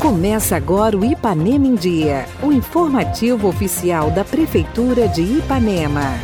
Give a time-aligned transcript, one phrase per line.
[0.00, 6.14] Começa agora o Ipanema em Dia, o informativo oficial da Prefeitura de Ipanema.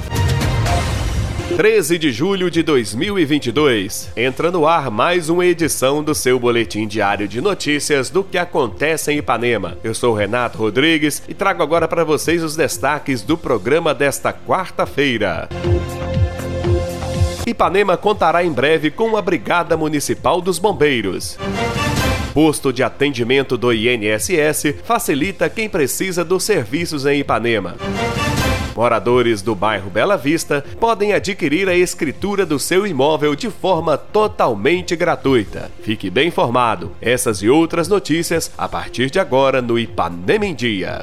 [1.56, 4.10] 13 de julho de 2022.
[4.16, 9.12] Entra no ar mais uma edição do seu boletim diário de notícias do que acontece
[9.12, 9.78] em Ipanema.
[9.85, 15.48] Eu sou Renato Rodrigues e trago agora para vocês os destaques do programa desta quarta-feira.
[17.47, 21.37] Ipanema contará em breve com a Brigada Municipal dos Bombeiros.
[22.32, 27.77] Posto de atendimento do INSS facilita quem precisa dos serviços em Ipanema.
[28.74, 34.96] Moradores do bairro Bela Vista podem adquirir a escritura do seu imóvel de forma totalmente
[34.96, 35.70] gratuita.
[35.82, 36.92] Fique bem informado.
[37.01, 41.02] Essas e outras notícias a partir de agora no Ipanema em Dia.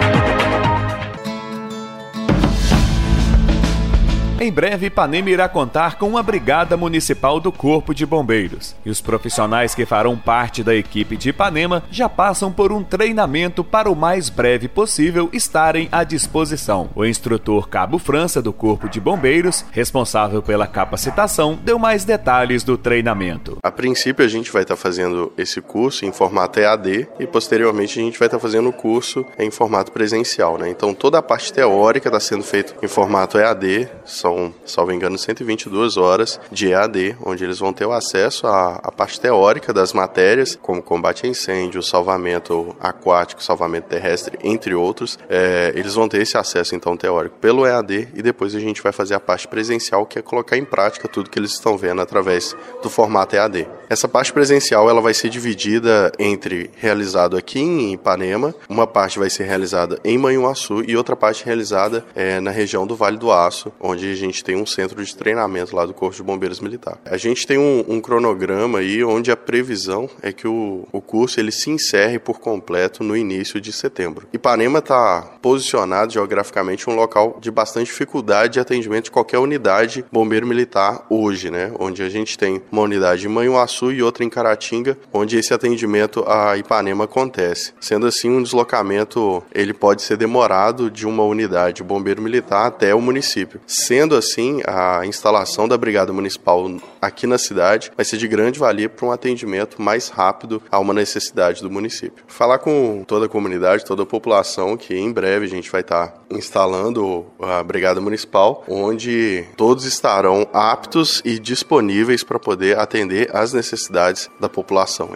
[4.43, 8.75] Em breve, Ipanema irá contar com uma brigada municipal do Corpo de Bombeiros.
[8.83, 13.63] E os profissionais que farão parte da equipe de Ipanema já passam por um treinamento
[13.63, 16.89] para o mais breve possível estarem à disposição.
[16.95, 22.79] O instrutor Cabo França do Corpo de Bombeiros, responsável pela capacitação, deu mais detalhes do
[22.79, 23.59] treinamento.
[23.61, 28.01] A princípio, a gente vai estar fazendo esse curso em formato EAD e posteriormente a
[28.01, 30.57] gente vai estar fazendo o curso em formato presencial.
[30.57, 30.67] Né?
[30.71, 33.87] Então, toda a parte teórica está sendo feita em formato EAD.
[34.03, 38.75] São são, salvo engano, 122 horas de EAD, onde eles vão ter o acesso à,
[38.75, 45.19] à parte teórica das matérias, como combate a incêndio, salvamento aquático, salvamento terrestre, entre outros.
[45.29, 48.91] É, eles vão ter esse acesso, então, teórico pelo EAD e depois a gente vai
[48.91, 52.55] fazer a parte presencial, que é colocar em prática tudo que eles estão vendo através
[52.81, 53.67] do formato EAD.
[53.89, 59.29] Essa parte presencial ela vai ser dividida entre realizado aqui em Ipanema, uma parte vai
[59.29, 63.71] ser realizada em Manhuaçu e outra parte realizada é, na região do Vale do Aço,
[63.79, 66.99] onde gente tem um centro de treinamento lá do Corpo de Bombeiros Militar.
[67.05, 71.39] A gente tem um, um cronograma aí onde a previsão é que o, o curso
[71.39, 74.27] ele se encerre por completo no início de setembro.
[74.33, 80.47] Ipanema está posicionado geograficamente um local de bastante dificuldade de atendimento de qualquer unidade bombeiro
[80.47, 81.71] militar hoje, né?
[81.79, 86.23] Onde a gente tem uma unidade em Manhuaçu e outra em Caratinga, onde esse atendimento
[86.27, 87.73] a Ipanema acontece.
[87.79, 93.01] Sendo assim, um deslocamento ele pode ser demorado de uma unidade bombeiro militar até o
[93.01, 93.59] município.
[93.65, 96.67] Sendo Sendo assim, a instalação da Brigada Municipal
[96.99, 100.91] aqui na cidade vai ser de grande valia para um atendimento mais rápido a uma
[100.91, 102.23] necessidade do município.
[102.25, 106.15] Falar com toda a comunidade, toda a população que em breve a gente vai estar
[106.31, 114.31] instalando a Brigada Municipal, onde todos estarão aptos e disponíveis para poder atender às necessidades
[114.39, 115.11] da população.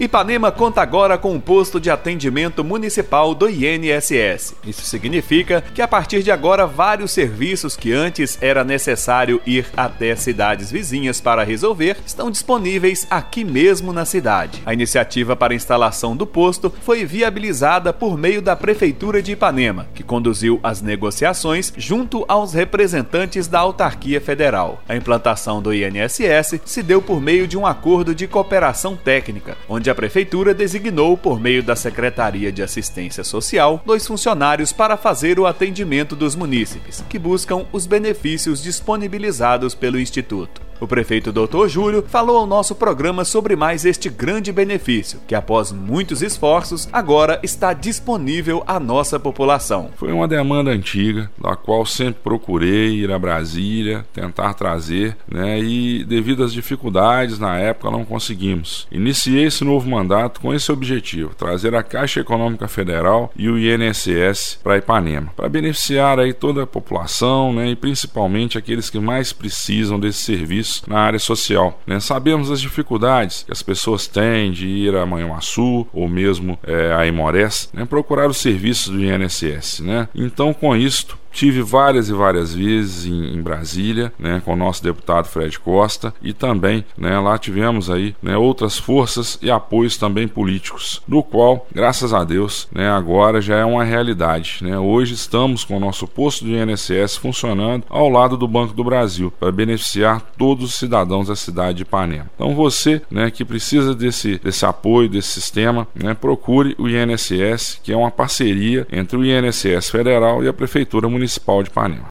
[0.00, 4.54] Ipanema conta agora com um posto de atendimento municipal do INSS.
[4.66, 10.16] Isso significa que a partir de agora vários serviços que antes era necessário ir até
[10.16, 14.60] cidades vizinhas para resolver estão disponíveis aqui mesmo na cidade.
[14.66, 19.86] A iniciativa para a instalação do posto foi viabilizada por meio da Prefeitura de Ipanema,
[19.94, 24.82] que conduziu as negociações junto aos representantes da autarquia federal.
[24.88, 29.81] A implantação do INSS se deu por meio de um acordo de cooperação técnica, onde
[29.90, 35.46] a Prefeitura designou, por meio da Secretaria de Assistência Social, dois funcionários para fazer o
[35.46, 40.71] atendimento dos munícipes, que buscam os benefícios disponibilizados pelo Instituto.
[40.82, 41.68] O prefeito Dr.
[41.68, 47.38] Júlio falou ao nosso programa sobre mais este grande benefício, que após muitos esforços, agora
[47.40, 49.90] está disponível à nossa população.
[49.94, 55.60] Foi uma demanda antiga, da qual sempre procurei ir a Brasília, tentar trazer, né?
[55.60, 58.88] E devido às dificuldades na época não conseguimos.
[58.90, 64.58] Iniciei esse novo mandato com esse objetivo: trazer a Caixa Econômica Federal e o INSS
[64.60, 67.68] para Ipanema, para beneficiar aí toda a população, né?
[67.68, 71.80] E principalmente aqueles que mais precisam desse serviço na área social.
[71.86, 72.00] Né?
[72.00, 77.06] Sabemos as dificuldades que as pessoas têm de ir a Manhuaçu ou mesmo é, a
[77.06, 77.84] Imorés, né?
[77.84, 79.80] procurar os serviços do INSS.
[79.80, 80.08] Né?
[80.14, 84.82] Então, com isto, Tive várias e várias vezes em, em, Brasília, né, com o nosso
[84.82, 90.28] deputado Fred Costa e também, né, lá tivemos aí, né, outras forças e apoios também
[90.28, 94.78] políticos, do qual, graças a Deus, né, agora já é uma realidade, né.
[94.78, 99.32] Hoje estamos com o nosso posto do INSS funcionando ao lado do Banco do Brasil
[99.40, 102.30] para beneficiar todos os cidadãos da cidade de Ipanema.
[102.34, 107.92] Então você, né, que precisa desse desse apoio, desse sistema, né, procure o INSS, que
[107.92, 112.08] é uma parceria entre o INSS Federal e a Prefeitura Municipal Municipal de Ipanema.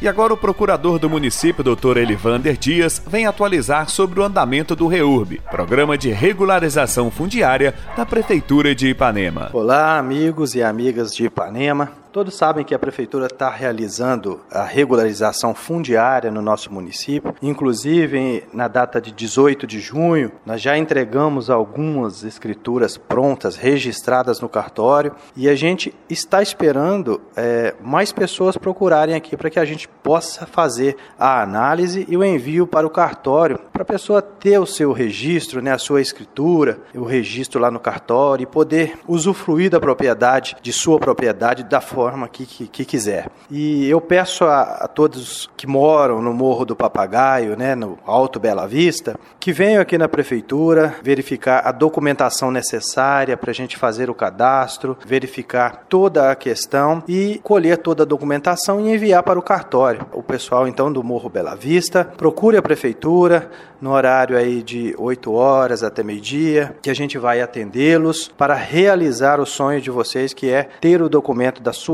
[0.00, 1.96] E agora o procurador do município, Dr.
[1.96, 8.72] Elivander Dias, vem atualizar sobre o andamento do REURB, Programa de Regularização Fundiária da Prefeitura
[8.72, 9.50] de Ipanema.
[9.52, 12.03] Olá, amigos e amigas de Ipanema.
[12.14, 17.34] Todos sabem que a prefeitura está realizando a regularização fundiária no nosso município.
[17.42, 24.48] Inclusive, na data de 18 de junho, nós já entregamos algumas escrituras prontas, registradas no
[24.48, 29.88] cartório, e a gente está esperando é, mais pessoas procurarem aqui para que a gente
[29.88, 34.66] possa fazer a análise e o envio para o cartório, para a pessoa ter o
[34.66, 39.80] seu registro, né, a sua escritura, o registro lá no cartório e poder usufruir da
[39.80, 43.30] propriedade, de sua propriedade da forma forma que, que, que quiser.
[43.50, 48.38] E eu peço a, a, todos que moram no Morro do Papagaio, né, no Alto
[48.38, 54.10] Bela Vista, que venham aqui na prefeitura verificar a documentação necessária para a gente fazer
[54.10, 59.42] o cadastro, verificar toda a questão e colher toda a documentação e enviar para o
[59.42, 60.04] cartório.
[60.12, 63.50] O pessoal então do Morro Bela Vista, procure a prefeitura
[63.84, 69.38] no horário aí de 8 horas até meio-dia, que a gente vai atendê-los para realizar
[69.40, 71.93] o sonho de vocês que é ter o documento da sua